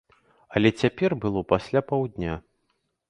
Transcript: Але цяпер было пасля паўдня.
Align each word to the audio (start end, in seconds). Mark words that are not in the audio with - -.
Але 0.59 0.71
цяпер 0.83 1.15
было 1.25 1.43
пасля 1.53 1.79
паўдня. 1.93 2.33